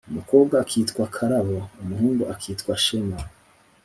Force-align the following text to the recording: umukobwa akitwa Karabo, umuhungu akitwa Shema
umukobwa 0.11 0.53
akitwa 0.63 1.03
Karabo, 1.15 1.57
umuhungu 1.81 2.23
akitwa 2.33 2.73
Shema 2.83 3.17